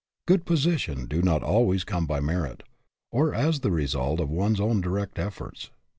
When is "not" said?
1.21-1.43